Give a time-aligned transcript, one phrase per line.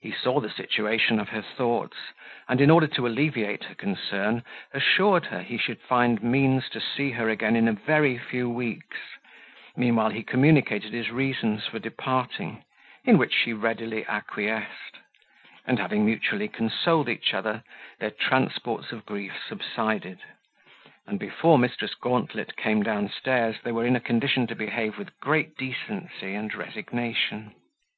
[0.00, 1.98] He saw the situation of her thoughts,
[2.48, 7.10] and, in order to alleviate her concern, assured her he should find means to see
[7.10, 8.96] her again in a very few weeks:
[9.76, 12.64] meanwhile he communicated his reasons for departing,
[13.04, 14.96] in which she readily acquiesced;
[15.66, 17.62] and having mutually consoled each other,
[17.98, 20.20] their transports of grief subsided:
[21.06, 22.00] and before Mrs.
[22.00, 27.54] Gauntlet came downstairs, they were in a condition to behave with great decency and resignation.